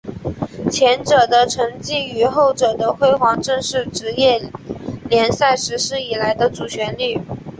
[0.71, 4.41] 前者的沉寂与后者的辉煌正是职业
[5.11, 7.19] 联赛实施以来的主旋律。